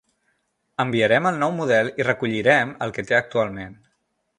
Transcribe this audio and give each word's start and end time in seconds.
Enviarem 0.83 1.29
el 1.31 1.37
nou 1.45 1.55
model 1.59 1.93
i 2.03 2.09
recollirem 2.09 2.73
el 2.87 2.97
que 2.99 3.09
té 3.13 3.23
actualment. 3.23 3.83